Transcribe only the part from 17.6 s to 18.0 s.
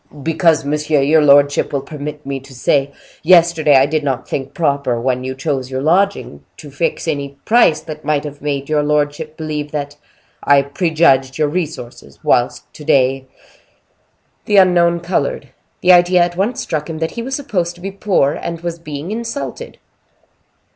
to be